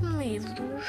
Desmelidos. 0.00 0.86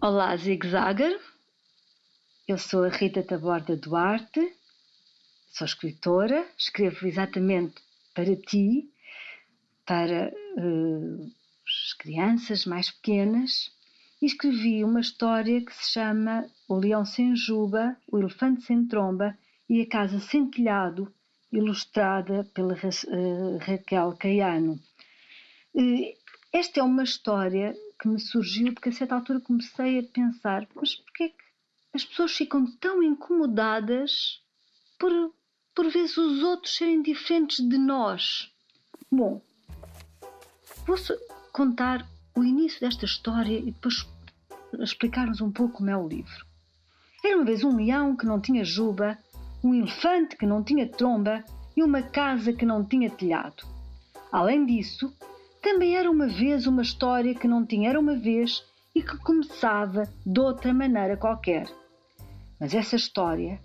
Olá, 0.00 0.36
Zig 0.36 0.68
Zagger. 0.68 1.18
Eu 2.46 2.58
sou 2.58 2.84
a 2.84 2.88
Rita 2.88 3.24
Taborda 3.24 3.76
Duarte, 3.76 4.40
sou 5.50 5.64
escritora, 5.64 6.46
escrevo 6.56 7.06
exatamente 7.08 7.74
para 8.14 8.36
ti, 8.36 8.88
para 9.84 10.32
uh, 10.58 11.32
as 11.66 11.94
crianças 11.94 12.64
mais 12.64 12.88
pequenas, 12.90 13.72
e 14.20 14.26
escrevi 14.26 14.84
uma 14.84 15.00
história 15.00 15.64
que 15.64 15.74
se 15.74 15.92
chama 15.92 16.46
O 16.68 16.76
Leão 16.76 17.04
Sem 17.04 17.34
Juba, 17.34 17.96
O 18.06 18.18
Elefante 18.18 18.62
Sem 18.62 18.86
Tromba 18.86 19.36
e 19.68 19.80
A 19.80 19.88
Casa 19.88 20.20
Sem 20.20 20.48
Telhado, 20.48 21.12
ilustrada 21.52 22.44
pela 22.54 22.74
uh, 22.74 23.58
Raquel 23.58 24.16
Caiano. 24.18 24.80
Esta 26.52 26.80
é 26.80 26.82
uma 26.82 27.02
história 27.02 27.74
que 27.98 28.08
me 28.08 28.20
surgiu 28.20 28.72
porque 28.74 28.88
a 28.88 28.92
certa 28.92 29.14
altura 29.14 29.40
comecei 29.40 29.98
a 29.98 30.02
pensar, 30.02 30.66
mas 30.74 30.96
porquê 30.96 31.30
que 31.30 31.44
as 31.94 32.04
pessoas 32.04 32.32
ficam 32.32 32.66
tão 32.76 33.02
incomodadas 33.02 34.42
por, 34.98 35.12
por 35.74 35.90
vezes 35.90 36.16
os 36.16 36.42
outros 36.42 36.76
serem 36.76 37.02
diferentes 37.02 37.66
de 37.66 37.78
nós? 37.78 38.50
Bom, 39.10 39.40
vou 40.86 40.96
contar 41.52 42.06
o 42.34 42.42
início 42.42 42.80
desta 42.80 43.04
história 43.04 43.58
e 43.58 43.70
depois 43.70 44.06
explicar-nos 44.78 45.40
um 45.40 45.52
pouco 45.52 45.78
como 45.78 45.90
é 45.90 45.96
o 45.96 46.08
livro. 46.08 46.46
Era 47.24 47.36
uma 47.36 47.44
vez 47.44 47.62
um 47.62 47.76
leão 47.76 48.16
que 48.16 48.26
não 48.26 48.40
tinha 48.40 48.64
juba, 48.64 49.16
um 49.62 49.74
elefante 49.74 50.36
que 50.36 50.46
não 50.46 50.62
tinha 50.62 50.88
tromba 50.88 51.44
e 51.76 51.82
uma 51.82 52.02
casa 52.02 52.52
que 52.52 52.66
não 52.66 52.84
tinha 52.84 53.10
telhado. 53.10 53.64
Além 54.30 54.66
disso, 54.66 55.12
também 55.60 55.96
era 55.96 56.10
uma 56.10 56.26
vez 56.26 56.66
uma 56.66 56.82
história 56.82 57.34
que 57.34 57.46
não 57.46 57.64
tinha 57.64 57.90
era 57.90 58.00
uma 58.00 58.16
vez 58.16 58.64
e 58.94 59.02
que 59.02 59.16
começava 59.18 60.08
de 60.24 60.40
outra 60.40 60.74
maneira 60.74 61.16
qualquer. 61.16 61.66
Mas 62.58 62.74
essa 62.74 62.96
história, 62.96 63.60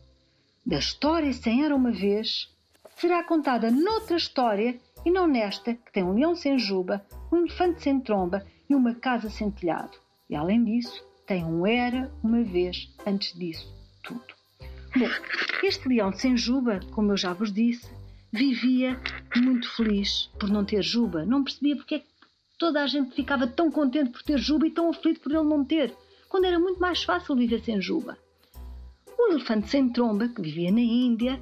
da 0.66 0.78
história 0.78 1.31
sem 1.34 1.64
era 1.64 1.76
uma 1.76 1.92
vez, 1.92 2.50
será 2.95 3.23
contada 3.23 3.72
noutra 3.72 4.17
história 4.17 4.80
e 5.06 5.11
não 5.11 5.28
nesta 5.28 5.73
que 5.73 5.92
tem 5.92 6.04
um 6.04 6.14
leão 6.14 6.36
sem 6.36 6.58
juba, 6.58 7.06
um 7.32 7.38
elefante 7.38 7.82
sem 7.82 8.00
tromba 8.00 8.45
e 8.70 8.76
uma 8.76 8.94
casa 8.95 9.30
sem 9.30 9.50
telhado. 9.52 9.98
E 10.30 10.36
além 10.36 10.64
disso, 10.64 11.04
tem 11.26 11.44
um 11.44 11.66
era 11.66 12.11
uma 12.23 12.44
vez 12.44 12.94
antes 13.06 13.34
disso 13.34 13.73
tudo. 14.04 14.37
Bom, 14.98 15.06
este 15.62 15.88
leão 15.88 16.12
sem 16.12 16.36
juba, 16.36 16.80
como 16.92 17.12
eu 17.12 17.17
já 17.17 17.31
vos 17.31 17.53
disse, 17.53 17.88
vivia 18.31 19.00
muito 19.36 19.70
feliz 19.76 20.28
por 20.39 20.50
não 20.50 20.66
ter 20.66 20.81
juba. 20.81 21.23
Não 21.23 21.44
percebia 21.44 21.76
porque 21.76 21.95
é 21.95 22.00
que 22.00 22.08
toda 22.58 22.81
a 22.81 22.88
gente 22.88 23.14
ficava 23.14 23.45
tão 23.45 23.70
contente 23.70 24.09
por 24.09 24.23
ter 24.23 24.39
juba 24.39 24.66
e 24.66 24.72
tão 24.72 24.89
aflito 24.89 25.20
por 25.20 25.31
ele 25.31 25.44
não 25.44 25.64
ter, 25.64 25.95
quando 26.28 26.45
era 26.45 26.58
muito 26.58 26.80
mais 26.80 27.04
fácil 27.04 27.36
viver 27.36 27.62
sem 27.62 27.80
juba. 27.80 28.17
O 29.20 29.31
elefante 29.31 29.70
sem 29.70 29.88
tromba, 29.89 30.30
que 30.30 30.42
vivia 30.42 30.72
na 30.72 30.81
Índia, 30.81 31.39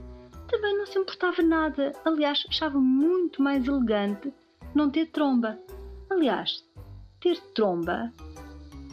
também 0.49 0.77
não 0.77 0.85
se 0.85 0.99
importava 0.99 1.41
nada. 1.41 1.93
Aliás, 2.03 2.43
achava 2.49 2.77
muito 2.77 3.41
mais 3.41 3.65
elegante 3.65 4.33
não 4.73 4.89
ter 4.89 5.05
tromba. 5.07 5.57
Aliás, 6.09 6.61
ter 7.21 7.39
tromba 7.53 8.11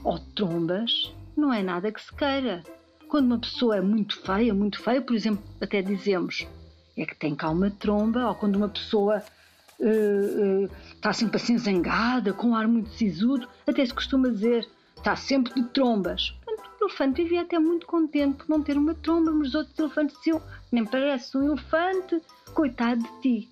ou 0.05 0.21
trombas 0.37 1.13
não 1.37 1.53
é 1.53 1.65
nada 1.65 1.91
que 1.91 2.01
se 2.01 2.15
queira. 2.15 2.63
Quando 3.13 3.27
uma 3.27 3.39
pessoa 3.39 3.77
é 3.77 3.81
muito 3.83 4.19
feia, 4.23 4.55
muito 4.55 4.81
feia, 4.81 5.03
por 5.03 5.15
exemplo, 5.15 5.45
até 5.61 5.83
dizemos 5.83 6.47
é 6.97 7.05
que 7.05 7.15
tem 7.15 7.35
cá 7.35 7.51
uma 7.51 7.71
tromba, 7.71 8.27
ou 8.27 8.35
quando 8.35 8.57
uma 8.57 8.71
pessoa 8.71 9.23
uh, 9.79 10.65
uh, 10.65 10.71
está 10.95 11.13
sempre 11.13 11.37
assim 11.37 11.59
zangada, 11.59 12.33
com 12.33 12.47
um 12.47 12.55
ar 12.55 12.67
muito 12.67 12.89
sisudo, 12.89 13.47
até 13.67 13.85
se 13.85 13.93
costuma 13.93 14.31
dizer 14.31 14.67
está 14.97 15.15
sempre 15.15 15.53
de 15.53 15.63
trombas. 15.69 16.35
O 16.81 16.87
elefante 16.87 17.23
vivia 17.23 17.43
até 17.43 17.59
muito 17.59 17.87
contente 17.87 18.39
por 18.39 18.49
não 18.49 18.63
ter 18.63 18.79
uma 18.79 18.95
tromba, 18.95 19.31
mas 19.31 19.49
os 19.49 19.57
outros 19.57 19.79
elefantes 19.79 20.17
diziam: 20.17 20.41
Nem 20.73 20.87
parece 20.87 21.37
um 21.37 21.49
elefante, 21.49 22.19
coitado 22.55 23.03
de 23.03 23.21
ti. 23.21 23.51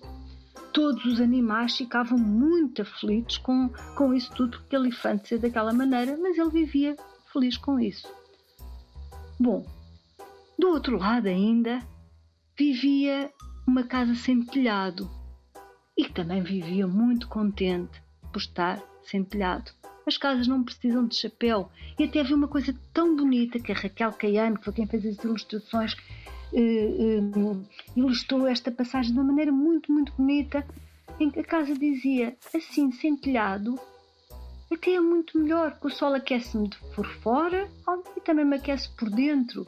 Todos 0.73 1.05
os 1.05 1.21
animais 1.21 1.77
ficavam 1.77 2.17
muito 2.17 2.81
aflitos 2.81 3.37
com, 3.37 3.69
com 3.95 4.11
isso 4.11 4.31
tudo, 4.33 4.57
porque 4.57 4.75
o 4.75 4.79
elefante 4.79 5.27
ser 5.27 5.37
daquela 5.37 5.71
maneira, 5.71 6.17
mas 6.17 6.35
ele 6.35 6.49
vivia 6.49 6.97
feliz 7.31 7.57
com 7.57 7.79
isso. 7.79 8.20
Bom, 9.41 9.65
do 10.55 10.67
outro 10.69 10.99
lado 10.99 11.25
ainda 11.25 11.79
vivia 12.55 13.33
uma 13.65 13.81
casa 13.81 14.13
sem 14.13 14.45
telhado 14.45 15.09
e 15.97 16.03
que 16.03 16.13
também 16.13 16.43
vivia 16.43 16.85
muito 16.85 17.27
contente 17.27 18.03
por 18.31 18.37
estar 18.37 18.79
sem 19.03 19.23
telhado. 19.23 19.71
As 20.05 20.15
casas 20.15 20.47
não 20.47 20.63
precisam 20.63 21.07
de 21.07 21.15
chapéu. 21.15 21.71
E 21.97 22.03
até 22.03 22.19
havia 22.19 22.35
uma 22.35 22.47
coisa 22.47 22.71
tão 22.93 23.15
bonita 23.15 23.59
que 23.59 23.71
a 23.71 23.75
Raquel 23.75 24.13
Caiano, 24.13 24.59
que 24.59 24.65
foi 24.65 24.73
quem 24.73 24.85
fez 24.85 25.03
as 25.07 25.23
ilustrações, 25.23 25.95
eh, 26.53 26.59
eh, 26.59 27.57
ilustrou 27.95 28.45
esta 28.45 28.71
passagem 28.71 29.11
de 29.11 29.17
uma 29.17 29.25
maneira 29.25 29.51
muito, 29.51 29.91
muito 29.91 30.13
bonita, 30.15 30.63
em 31.19 31.31
que 31.31 31.39
a 31.39 31.43
casa 31.43 31.73
dizia 31.73 32.37
assim, 32.53 32.91
sem 32.91 33.17
telhado, 33.17 33.79
até 34.75 34.93
é 34.93 34.99
muito 34.99 35.37
melhor, 35.37 35.77
que 35.79 35.87
o 35.87 35.89
sol 35.89 36.13
aquece-me 36.13 36.69
por 36.95 37.05
fora 37.05 37.69
e 38.15 38.21
também 38.21 38.45
me 38.45 38.55
aquece 38.55 38.89
por 38.95 39.09
dentro. 39.09 39.65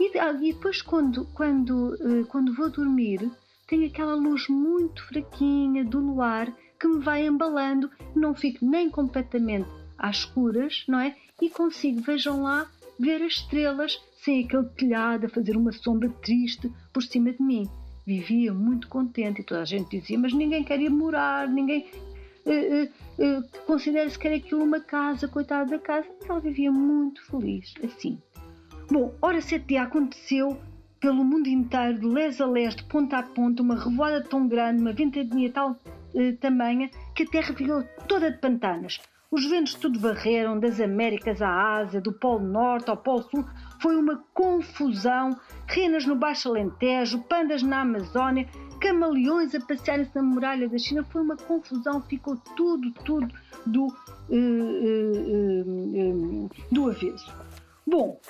E, 0.00 0.18
ah, 0.18 0.32
e 0.32 0.52
depois, 0.52 0.80
quando, 0.80 1.26
quando, 1.34 1.94
eh, 1.94 2.24
quando 2.28 2.54
vou 2.54 2.70
dormir, 2.70 3.30
tenho 3.66 3.86
aquela 3.86 4.14
luz 4.14 4.48
muito 4.48 5.06
fraquinha 5.06 5.84
do 5.84 5.98
luar 5.98 6.52
que 6.80 6.86
me 6.86 7.00
vai 7.00 7.26
embalando, 7.26 7.90
não 8.14 8.34
fico 8.34 8.64
nem 8.64 8.88
completamente 8.88 9.68
às 9.98 10.18
escuras, 10.18 10.84
não 10.86 11.00
é? 11.00 11.16
E 11.42 11.50
consigo, 11.50 12.00
vejam 12.00 12.42
lá, 12.42 12.70
ver 12.98 13.22
as 13.22 13.34
estrelas 13.34 14.00
sem 14.22 14.44
aquele 14.44 14.64
telhado 14.70 15.26
a 15.26 15.28
fazer 15.28 15.56
uma 15.56 15.72
sombra 15.72 16.08
triste 16.22 16.70
por 16.92 17.02
cima 17.02 17.32
de 17.32 17.42
mim. 17.42 17.68
Vivia 18.06 18.54
muito 18.54 18.88
contente 18.88 19.40
e 19.40 19.44
toda 19.44 19.62
a 19.62 19.64
gente 19.64 19.98
dizia: 19.98 20.18
Mas 20.18 20.32
ninguém 20.32 20.64
quer 20.64 20.80
ir 20.80 20.90
morar, 20.90 21.46
ninguém. 21.48 21.86
Uh, 22.48 22.88
uh, 23.22 23.38
uh, 23.38 23.44
Considera-se 23.66 24.18
que 24.18 24.26
era 24.26 24.36
aquilo 24.36 24.64
uma 24.64 24.80
casa, 24.80 25.28
coitada 25.28 25.70
da 25.70 25.78
casa. 25.78 26.08
Ela 26.26 26.40
vivia 26.40 26.72
muito 26.72 27.22
feliz, 27.26 27.74
assim. 27.84 28.18
Bom, 28.90 29.14
ora, 29.20 29.40
sete 29.40 29.66
dia 29.66 29.82
aconteceu 29.82 30.58
pelo 30.98 31.22
mundo 31.22 31.46
inteiro, 31.46 32.00
de 32.00 32.06
les 32.06 32.40
a 32.40 32.46
les, 32.46 32.74
de 32.74 32.84
ponta 32.84 33.18
a 33.18 33.22
ponta, 33.22 33.62
uma 33.62 33.76
revoada 33.76 34.22
tão 34.22 34.48
grande, 34.48 34.80
uma 34.80 34.92
ventania 34.92 35.52
tal 35.52 35.76
eh, 36.14 36.32
tamanha, 36.32 36.90
que 37.14 37.22
a 37.22 37.26
terra 37.26 37.54
ficou 37.54 37.84
toda 38.08 38.30
de 38.30 38.38
pantanas. 38.38 38.98
Os 39.30 39.44
ventos 39.44 39.74
tudo 39.74 40.00
varreram, 40.00 40.58
das 40.58 40.80
Américas 40.80 41.42
à 41.42 41.76
Ásia, 41.76 42.00
do 42.00 42.14
Polo 42.14 42.46
Norte 42.46 42.88
ao 42.88 42.96
Polo 42.96 43.22
Sul. 43.24 43.44
Foi 43.78 43.94
uma 43.94 44.24
confusão. 44.32 45.38
Renas 45.66 46.06
no 46.06 46.16
Baixo 46.16 46.48
Alentejo, 46.48 47.22
pandas 47.28 47.62
na 47.62 47.82
Amazónia, 47.82 48.48
camaleões 48.78 49.54
a 49.54 49.60
passearem-se 49.60 50.14
na 50.14 50.22
muralha 50.22 50.68
da 50.68 50.78
China. 50.78 51.04
Foi 51.04 51.22
uma 51.22 51.36
confusão, 51.36 52.02
ficou 52.02 52.36
tudo, 52.56 52.92
tudo 53.04 53.32
do, 53.66 53.86
uh, 53.86 53.94
uh, 54.30 55.64
uh, 56.44 56.50
do 56.70 56.90
avesso. 56.90 57.34
Bom, 57.86 58.20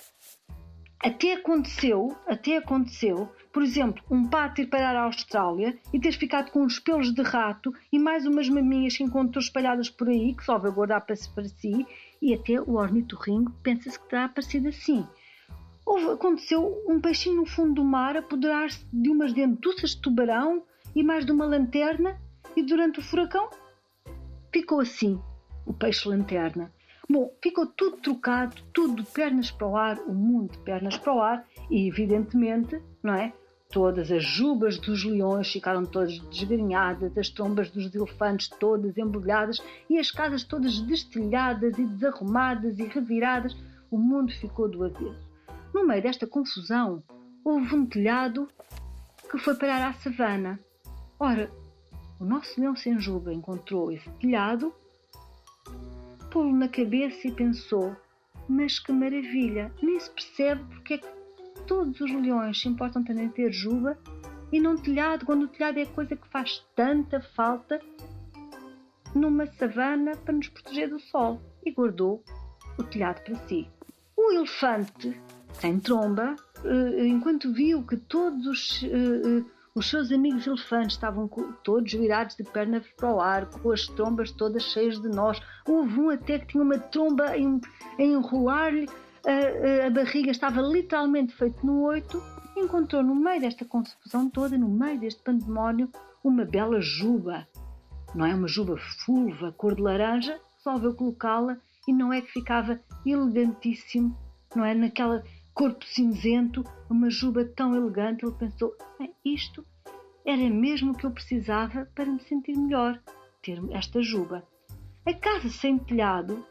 até 1.00 1.34
aconteceu, 1.34 2.16
até 2.26 2.56
aconteceu, 2.56 3.31
por 3.53 3.62
exemplo, 3.62 4.03
um 4.10 4.26
pato 4.26 4.60
ir 4.60 4.66
parar 4.66 4.97
à 4.97 5.03
Austrália 5.03 5.78
e 5.92 6.00
ter 6.00 6.12
ficado 6.12 6.50
com 6.50 6.65
uns 6.65 6.78
pelos 6.80 7.12
de 7.12 7.22
rato 7.22 7.72
e 7.92 7.98
mais 7.98 8.26
umas 8.26 8.48
maminhas 8.48 8.97
que 8.97 9.04
encontrou 9.04 9.41
espalhadas 9.41 9.88
por 9.88 10.09
aí, 10.09 10.34
que 10.34 10.44
só 10.44 10.59
vai 10.59 10.70
guardar 10.70 11.00
para, 11.00 11.15
para 11.34 11.44
si, 11.44 11.86
e 12.20 12.34
até 12.34 12.60
o 12.60 12.75
ornitorrinco 12.75 13.53
pensa-se 13.62 13.98
que 13.98 14.09
terá 14.09 14.25
aparecido 14.25 14.69
assim. 14.69 15.06
Houve, 15.91 16.10
aconteceu 16.10 16.84
um 16.87 17.00
peixinho 17.00 17.37
no 17.37 17.47
fundo 17.47 17.76
do 17.76 17.82
mar 17.82 18.15
apoderar-se 18.15 18.84
de 18.93 19.09
umas 19.09 19.32
dentuças 19.32 19.93
de 19.93 20.03
tubarão 20.03 20.63
e 20.95 21.03
mais 21.03 21.24
de 21.24 21.33
uma 21.33 21.47
lanterna, 21.47 22.21
e 22.54 22.63
durante 22.63 22.98
o 22.98 23.03
furacão 23.03 23.48
ficou 24.53 24.80
assim, 24.80 25.18
o 25.65 25.72
peixe-lanterna. 25.72 26.71
Bom, 27.09 27.33
ficou 27.42 27.66
tudo 27.66 27.97
trocado, 27.97 28.54
tudo 28.71 29.03
de 29.03 29.10
pernas 29.10 29.51
para 29.51 29.66
o 29.66 29.78
ar, 29.78 29.98
o 30.01 30.13
mundo 30.13 30.53
de 30.53 30.59
pernas 30.59 30.98
para 30.98 31.15
o 31.15 31.22
ar, 31.22 31.48
e 31.71 31.89
evidentemente, 31.89 32.83
não 33.03 33.15
é? 33.15 33.33
Todas 33.71 34.13
as 34.13 34.22
jubas 34.22 34.78
dos 34.78 35.03
leões 35.04 35.51
ficaram 35.51 35.86
todas 35.86 36.18
desgrenhadas, 36.18 37.16
as 37.16 37.30
trombas 37.30 37.71
dos 37.71 37.95
elefantes 37.95 38.51
todas 38.60 38.98
embrulhadas 38.98 39.59
e 39.89 39.98
as 39.98 40.10
casas 40.10 40.45
todas 40.45 40.80
destelhadas 40.80 41.78
e 41.78 41.86
desarrumadas 41.86 42.78
e 42.78 42.84
reviradas. 42.84 43.57
O 43.91 43.97
mundo 43.97 44.30
ficou 44.34 44.68
do 44.68 44.84
avesso. 44.84 45.28
No 45.74 45.86
meio 45.86 46.03
desta 46.03 46.26
confusão, 46.26 47.03
houve 47.44 47.74
um 47.74 47.86
telhado 47.86 48.48
que 49.30 49.38
foi 49.38 49.54
parar 49.54 49.88
à 49.88 49.92
savana. 49.94 50.59
Ora, 51.18 51.50
o 52.18 52.24
nosso 52.24 52.60
leão 52.60 52.74
sem 52.74 52.98
juba 52.98 53.32
encontrou 53.32 53.92
esse 53.92 54.09
telhado 54.20 54.72
pô-lo 56.30 56.54
na 56.54 56.68
cabeça 56.68 57.26
e 57.26 57.32
pensou: 57.32 57.97
Mas 58.48 58.78
que 58.78 58.92
maravilha! 58.92 59.72
Nem 59.82 59.98
se 59.98 60.10
percebe 60.10 60.65
porque 60.74 60.94
é 60.94 60.98
que 60.98 61.09
todos 61.66 62.00
os 62.00 62.10
leões 62.10 62.60
se 62.60 62.68
importam 62.68 63.04
também 63.04 63.28
ter 63.28 63.53
juba 63.53 63.98
e 64.50 64.60
num 64.60 64.76
telhado, 64.76 65.26
quando 65.26 65.42
o 65.42 65.48
telhado 65.48 65.78
é 65.78 65.82
a 65.82 65.86
coisa 65.86 66.16
que 66.16 66.28
faz 66.28 66.65
tanta 66.74 67.20
falta 67.20 67.80
numa 69.15 69.47
savana 69.47 70.16
para 70.16 70.34
nos 70.34 70.48
proteger 70.48 70.88
do 70.88 70.98
sol. 70.98 71.41
E 71.65 71.70
guardou 71.70 72.22
o 72.78 72.82
telhado 72.82 73.22
para 73.22 73.34
si. 73.47 73.68
O 74.16 74.32
elefante, 74.32 75.20
sem 75.53 75.78
tromba, 75.78 76.36
eh, 76.65 77.06
enquanto 77.06 77.53
viu 77.53 77.83
que 77.83 77.97
todos 77.97 78.47
os, 78.47 78.83
eh, 78.83 78.89
eh, 78.89 79.83
seus 79.83 80.10
amigos 80.10 80.47
elefantes 80.47 80.95
estavam 80.95 81.28
todos 81.62 81.92
virados 81.92 82.34
de 82.34 82.42
pernas 82.42 82.84
para 82.97 83.12
o 83.12 83.21
ar, 83.21 83.47
com 83.47 83.71
as 83.71 83.86
trombas 83.86 84.33
todas 84.33 84.65
cheias 84.65 85.00
de 85.00 85.09
nós, 85.09 85.41
houve 85.66 86.00
um 86.00 86.10
até 86.10 86.39
que 86.39 86.47
tinha 86.48 86.65
uma 86.65 86.78
tromba 86.78 87.27
a 87.27 88.03
enrolar-lhe 88.03 88.89
a, 89.24 89.86
a 89.86 89.91
barriga, 89.91 90.33
estava 90.33 90.60
literalmente 90.60 91.33
feito 91.33 91.65
no 91.65 91.83
oito, 91.83 92.21
encontrou 92.56 93.03
no 93.03 93.15
meio 93.15 93.41
desta 93.41 93.65
confusão 93.65 94.28
toda, 94.28 94.59
no 94.59 94.68
meio 94.68 94.98
deste 94.98 95.22
pandemónio, 95.22 95.89
uma 96.24 96.44
bela 96.44 96.80
juba. 96.80 97.47
Não 98.15 98.24
é 98.24 98.34
uma 98.34 98.48
juba 98.48 98.77
fulva, 99.04 99.53
cor 99.53 99.74
de 99.77 99.83
laranja, 99.83 100.41
resolveu 100.56 100.94
colocá-la 100.94 101.59
e 101.86 101.92
não 101.92 102.12
é 102.12 102.21
que 102.21 102.33
ficava 102.33 102.80
elegantíssimo, 103.06 104.16
não 104.54 104.65
é? 104.65 104.74
Naquela 104.74 105.22
corpo 105.59 105.84
cinzento, 105.87 106.63
uma 106.89 107.10
juba 107.10 107.45
tão 107.45 107.75
elegante, 107.75 108.25
ele 108.25 108.33
pensou: 108.34 108.77
isto 109.25 109.66
era 110.25 110.49
mesmo 110.49 110.93
o 110.93 110.95
que 110.95 111.05
eu 111.05 111.10
precisava 111.10 111.84
para 111.97 112.07
me 112.07 112.21
sentir 112.21 112.57
melhor, 112.57 113.03
ter 113.43 113.60
esta 113.72 114.01
juba. 114.01 114.47
A 115.05 115.13
casa 115.13 115.49
sem 115.49 115.77
telhado 115.77 116.47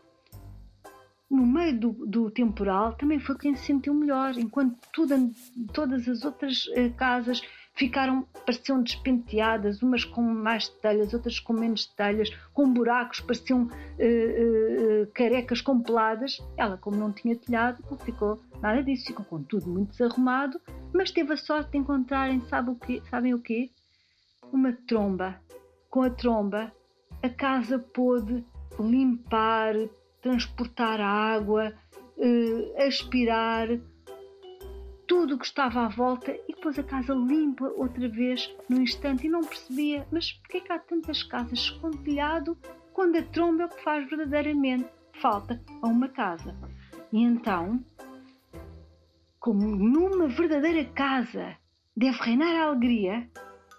no 1.29 1.45
meio 1.45 1.79
do, 1.79 1.91
do, 2.05 2.31
temporal, 2.31 2.95
também 2.95 3.19
foi 3.19 3.37
quem 3.37 3.55
se 3.55 3.65
sentiu 3.65 3.93
melhor, 3.93 4.37
enquanto 4.37 4.77
tudo, 4.91 5.31
todas 5.73 6.07
as 6.07 6.25
outras 6.25 6.67
uh, 6.67 6.93
casas 6.97 7.41
ficaram, 7.77 8.27
pareciam 8.45 8.81
despenteadas, 8.81 9.81
umas 9.83 10.03
com 10.03 10.21
mais 10.21 10.67
telhas, 10.67 11.13
outras 11.13 11.39
com 11.39 11.53
menos 11.53 11.85
telhas, 11.85 12.29
com 12.51 12.73
buracos, 12.73 13.19
pareciam 13.19 13.63
uh, 13.63 13.67
uh, 13.67 15.07
carecas 15.13 15.61
com 15.61 15.79
peladas. 15.79 16.39
Ela, 16.57 16.77
como 16.77 16.97
não 16.97 17.13
tinha 17.13 17.35
telhado, 17.35 17.83
não 17.89 17.97
ficou 17.97 18.41
nada 18.61 18.83
disso, 18.83 19.05
ficou 19.05 19.23
com 19.23 19.43
tudo 19.43 19.69
muito 19.69 19.91
desarrumado, 19.91 20.59
mas 20.91 21.11
teve 21.11 21.33
a 21.33 21.37
sorte 21.37 21.71
de 21.71 21.77
encontrarem, 21.77 22.41
sabe 22.49 22.71
o 22.71 22.75
quê? 22.75 23.01
sabem 23.09 23.33
o 23.35 23.39
quê? 23.39 23.69
Uma 24.51 24.73
tromba. 24.73 25.39
Com 25.89 26.01
a 26.01 26.09
tromba, 26.09 26.71
a 27.21 27.29
casa 27.29 27.77
pôde 27.77 28.43
limpar, 28.79 29.75
transportar 30.21 30.99
água, 30.99 31.73
uh, 32.17 32.81
aspirar 32.87 33.69
tudo 35.07 35.35
o 35.35 35.39
que 35.39 35.45
estava 35.45 35.85
à 35.85 35.87
volta 35.87 36.31
e 36.47 36.53
depois 36.53 36.77
a 36.77 36.83
casa 36.83 37.13
limpa 37.13 37.65
outra 37.77 38.09
vez 38.09 38.53
no 38.69 38.81
instante 38.81 39.25
e 39.25 39.29
não 39.29 39.41
percebia, 39.41 40.05
mas 40.11 40.33
porquê 40.33 40.59
que 40.59 40.71
há 40.71 40.77
tantas 40.77 41.23
casas 41.23 41.69
com 41.69 41.91
telhado 41.91 42.57
quando 42.93 43.17
a 43.17 43.23
tromba 43.23 43.63
é 43.63 43.65
o 43.65 43.69
que 43.69 43.83
faz 43.83 44.07
verdadeiramente 44.09 44.87
falta 45.13 45.61
a 45.81 45.87
uma 45.87 46.09
casa? 46.09 46.55
E 47.11 47.23
então, 47.23 47.83
como 49.39 49.65
numa 49.65 50.27
verdadeira 50.27 50.83
casa 50.85 51.55
deve 51.95 52.17
reinar 52.19 52.55
a 52.55 52.63
alegria, 52.65 53.29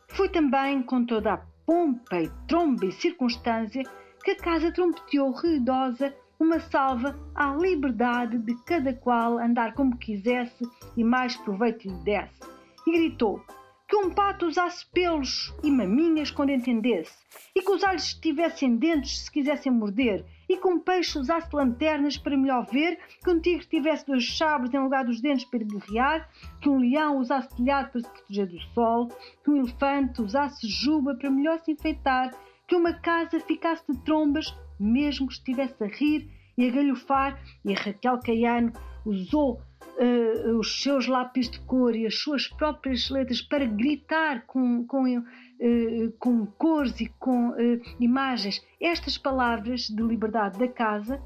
foi 0.08 0.30
também 0.30 0.82
com 0.82 1.04
toda 1.04 1.34
a 1.34 1.42
pompa 1.66 2.22
e 2.22 2.30
tromba 2.46 2.86
e 2.86 2.92
circunstância 2.92 3.82
que 4.24 4.30
a 4.30 4.36
casa 4.36 4.72
trompeteou 4.72 5.30
ruidosa 5.30 6.14
uma 6.38 6.60
salva 6.60 7.18
à 7.34 7.54
liberdade 7.54 8.38
de 8.38 8.54
cada 8.64 8.94
qual 8.94 9.38
andar 9.38 9.74
como 9.74 9.96
quisesse 9.96 10.64
e 10.96 11.02
mais 11.02 11.36
proveito 11.36 11.88
lhe 11.88 12.04
desse. 12.04 12.40
E 12.86 12.92
gritou 12.92 13.42
que 13.88 13.96
um 13.96 14.10
pato 14.10 14.46
usasse 14.46 14.84
pelos 14.92 15.52
e 15.62 15.70
maminhas 15.70 16.30
quando 16.30 16.50
entendesse, 16.50 17.16
e 17.56 17.62
que 17.62 17.70
os 17.70 17.82
alhos 17.82 18.12
tivessem 18.12 18.76
dentes 18.76 19.20
se 19.20 19.30
quisessem 19.30 19.72
morder, 19.72 20.26
e 20.46 20.58
que 20.58 20.68
um 20.68 20.78
peixe 20.78 21.18
usasse 21.18 21.48
lanternas 21.54 22.18
para 22.18 22.36
melhor 22.36 22.66
ver, 22.66 22.98
que 23.24 23.30
um 23.30 23.40
tigre 23.40 23.66
tivesse 23.66 24.06
dois 24.06 24.36
sabres 24.36 24.74
em 24.74 24.78
lugar 24.78 25.06
dos 25.06 25.22
dentes 25.22 25.46
para 25.46 25.64
guerrear, 25.64 26.28
que 26.60 26.68
um 26.68 26.78
leão 26.78 27.16
usasse 27.16 27.56
telhado 27.56 27.90
para 27.90 28.00
se 28.02 28.10
proteger 28.10 28.46
do 28.46 28.60
sol, 28.74 29.08
que 29.42 29.50
um 29.50 29.56
elefante 29.56 30.20
usasse 30.20 30.68
juba 30.68 31.14
para 31.14 31.30
melhor 31.30 31.58
se 31.60 31.72
enfeitar, 31.72 32.30
que 32.66 32.76
uma 32.76 32.92
casa 32.92 33.40
ficasse 33.40 33.82
de 33.90 33.98
trombas 34.00 34.54
mesmo 34.78 35.26
que 35.26 35.34
estivesse 35.34 35.82
a 35.82 35.86
rir 35.86 36.30
e 36.56 36.68
a 36.68 36.70
galhofar, 36.70 37.40
e 37.64 37.72
a 37.72 37.76
Raquel 37.76 38.18
Caiano 38.18 38.72
usou 39.04 39.60
uh, 39.98 40.58
os 40.58 40.82
seus 40.82 41.06
lápis 41.06 41.50
de 41.50 41.60
cor 41.60 41.94
e 41.94 42.06
as 42.06 42.16
suas 42.16 42.48
próprias 42.48 43.08
letras 43.10 43.40
para 43.40 43.64
gritar 43.64 44.44
com, 44.46 44.84
com, 44.86 45.18
uh, 45.18 46.12
com 46.18 46.46
cores 46.46 47.00
e 47.00 47.06
com 47.18 47.50
uh, 47.50 47.80
imagens 48.00 48.64
estas 48.80 49.16
palavras 49.16 49.82
de 49.82 50.02
liberdade 50.02 50.58
da 50.58 50.68
casa, 50.68 51.20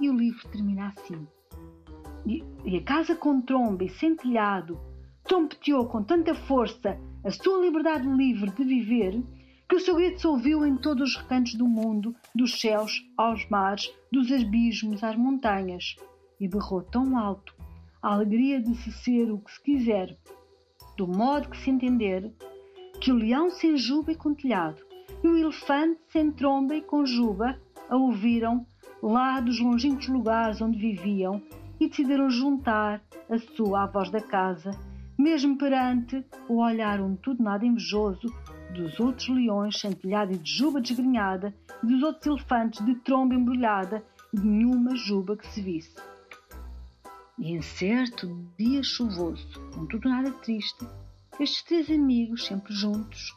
e 0.00 0.08
o 0.08 0.16
livro 0.16 0.48
termina 0.48 0.88
assim. 0.96 1.26
E, 2.26 2.44
e 2.64 2.76
a 2.76 2.82
casa 2.82 3.14
com 3.14 3.40
tromba 3.40 3.84
e 3.84 3.88
sem 3.88 4.14
telhado 4.14 4.78
trompeteou 5.24 5.86
com 5.86 6.02
tanta 6.02 6.34
força 6.34 6.98
a 7.24 7.30
sua 7.30 7.60
liberdade 7.60 8.06
livre 8.08 8.50
de 8.50 8.64
viver 8.64 9.22
que 9.68 9.76
o 9.76 9.80
seu 9.80 9.96
grito 9.96 10.20
se 10.20 10.26
ouviu 10.26 10.64
em 10.64 10.76
todos 10.76 11.10
os 11.10 11.16
recantos 11.16 11.54
do 11.54 11.68
mundo, 11.68 12.14
dos 12.34 12.58
céus 12.58 13.04
aos 13.18 13.46
mares, 13.50 13.92
dos 14.10 14.32
abismos 14.32 15.04
às 15.04 15.14
montanhas, 15.14 15.94
e 16.40 16.48
berrou 16.48 16.82
tão 16.82 17.18
alto 17.18 17.54
a 18.02 18.14
alegria 18.14 18.62
de 18.62 18.74
se 18.76 18.90
ser 18.90 19.30
o 19.30 19.38
que 19.38 19.52
se 19.52 19.62
quiser, 19.62 20.16
do 20.96 21.06
modo 21.06 21.50
que 21.50 21.58
se 21.58 21.68
entender, 21.68 22.32
que 23.00 23.12
o 23.12 23.16
leão 23.16 23.50
sem 23.50 23.76
juba 23.76 24.12
e 24.12 24.16
com 24.16 24.34
telhado, 24.34 24.82
e 25.22 25.28
o 25.28 25.36
elefante 25.36 26.00
sem 26.08 26.30
tromba 26.30 26.74
e 26.74 26.80
com 26.80 27.04
juba, 27.04 27.60
a 27.90 27.96
ouviram 27.96 28.64
lá 29.02 29.38
dos 29.40 29.60
longínquos 29.60 30.08
lugares 30.08 30.62
onde 30.62 30.78
viviam 30.78 31.42
e 31.78 31.88
decidiram 31.88 32.30
juntar 32.30 33.02
a 33.28 33.38
sua 33.38 33.84
à 33.84 33.86
voz 33.86 34.10
da 34.10 34.20
casa, 34.20 34.70
mesmo 35.18 35.58
perante 35.58 36.24
o 36.48 36.62
olhar 36.62 37.00
um 37.00 37.14
tudo 37.16 37.42
nada 37.42 37.66
invejoso 37.66 38.28
dos 38.72 39.00
outros 39.00 39.28
leões 39.28 39.78
sem 39.80 39.92
telhado 39.92 40.32
e 40.32 40.38
de 40.38 40.50
juba 40.50 40.80
desgrenhada, 40.80 41.54
e 41.82 41.86
dos 41.86 42.02
outros 42.02 42.26
elefantes 42.26 42.84
de 42.84 42.94
tromba 42.96 43.34
embrulhada, 43.34 44.04
e 44.32 44.40
de 44.40 44.46
nenhuma 44.46 44.94
juba 44.94 45.36
que 45.36 45.46
se 45.48 45.62
visse. 45.62 45.96
E 47.38 47.52
em 47.52 47.62
certo 47.62 48.26
dia 48.58 48.82
chuvoso, 48.82 49.60
com 49.74 49.86
tudo 49.86 50.08
nada 50.08 50.30
triste, 50.32 50.86
estes 51.38 51.62
três 51.62 51.90
amigos, 51.90 52.46
sempre 52.46 52.72
juntos, 52.74 53.34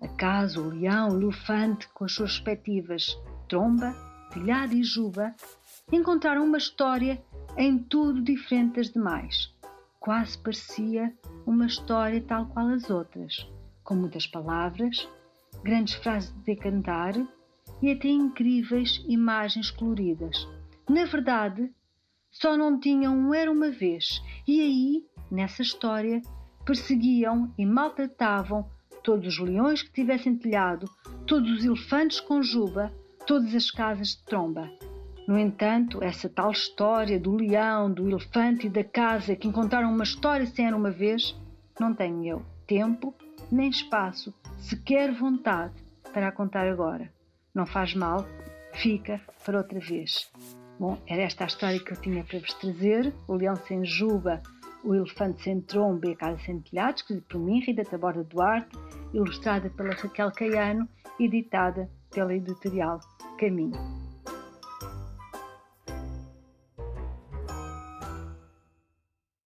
a 0.00 0.08
casa, 0.08 0.60
o 0.60 0.68
leão, 0.68 1.08
o 1.08 1.22
elefante, 1.22 1.88
com 1.94 2.04
as 2.04 2.12
suas 2.12 2.32
respectivas 2.32 3.18
tromba, 3.48 3.94
telhado 4.32 4.74
e 4.74 4.82
juba, 4.82 5.34
encontraram 5.90 6.44
uma 6.44 6.58
história 6.58 7.20
em 7.56 7.78
tudo 7.78 8.22
diferente 8.22 8.76
das 8.76 8.90
demais. 8.90 9.52
Quase 9.98 10.38
parecia 10.38 11.12
uma 11.44 11.66
história 11.66 12.22
tal 12.22 12.46
qual 12.46 12.68
as 12.68 12.88
outras 12.88 13.46
com 13.90 13.96
muitas 13.96 14.24
palavras, 14.24 15.08
grandes 15.64 15.94
frases 15.94 16.32
de 16.32 16.54
decantar 16.54 17.12
e 17.82 17.90
até 17.90 18.06
incríveis 18.06 19.04
imagens 19.08 19.68
coloridas. 19.68 20.46
Na 20.88 21.04
verdade, 21.06 21.68
só 22.30 22.56
não 22.56 22.78
tinham 22.78 23.12
um 23.12 23.34
era 23.34 23.50
uma 23.50 23.68
vez, 23.68 24.22
e 24.46 24.60
aí, 24.60 25.04
nessa 25.28 25.62
história, 25.62 26.22
perseguiam 26.64 27.52
e 27.58 27.66
maltratavam 27.66 28.70
todos 29.02 29.26
os 29.26 29.38
leões 29.40 29.82
que 29.82 29.92
tivessem 29.92 30.36
telhado, 30.36 30.88
todos 31.26 31.50
os 31.50 31.64
elefantes 31.64 32.20
com 32.20 32.40
juba, 32.44 32.92
todas 33.26 33.52
as 33.56 33.72
casas 33.72 34.10
de 34.10 34.22
tromba. 34.22 34.70
No 35.26 35.36
entanto, 35.36 35.98
essa 36.00 36.28
tal 36.28 36.52
história 36.52 37.18
do 37.18 37.34
leão, 37.34 37.92
do 37.92 38.08
elefante 38.08 38.68
e 38.68 38.70
da 38.70 38.84
casa 38.84 39.34
que 39.34 39.48
encontraram 39.48 39.92
uma 39.92 40.04
história 40.04 40.46
sem 40.46 40.68
era 40.68 40.76
uma 40.76 40.92
vez, 40.92 41.36
não 41.80 41.92
tenho 41.92 42.24
eu 42.24 42.46
tempo 42.68 43.12
nem 43.50 43.68
espaço, 43.68 44.34
sequer 44.58 45.12
vontade 45.12 45.74
para 46.12 46.28
a 46.28 46.32
contar 46.32 46.68
agora. 46.68 47.10
Não 47.54 47.66
faz 47.66 47.94
mal, 47.94 48.26
fica 48.74 49.20
para 49.44 49.58
outra 49.58 49.80
vez. 49.80 50.30
Bom, 50.78 50.96
era 51.06 51.22
esta 51.22 51.44
a 51.44 51.46
história 51.46 51.78
que 51.78 51.92
eu 51.92 52.00
tinha 52.00 52.24
para 52.24 52.38
vos 52.38 52.54
trazer. 52.54 53.12
O 53.28 53.34
leão 53.34 53.56
sem 53.56 53.84
juba, 53.84 54.42
o 54.82 54.94
elefante 54.94 55.42
sem 55.42 55.60
tromba 55.60 56.08
e 56.08 56.12
a 56.12 56.16
casa 56.16 56.38
sem 56.44 56.60
telhado, 56.60 56.96
escrito 56.96 57.22
por 57.28 57.38
mim, 57.38 57.60
Rita 57.60 57.84
Taborda 57.84 58.24
Duarte, 58.24 58.70
ilustrada 59.12 59.68
pela 59.70 59.94
Raquel 59.94 60.32
Caiano, 60.32 60.88
editada 61.18 61.90
pela 62.10 62.34
editorial 62.34 63.00
Caminho. 63.38 63.99